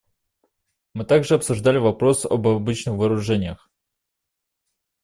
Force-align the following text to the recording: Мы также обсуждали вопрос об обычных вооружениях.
Мы 0.95 1.05
также 1.05 1.35
обсуждали 1.35 1.77
вопрос 1.77 2.25
об 2.25 2.47
обычных 2.47 2.95
вооружениях. 2.97 3.69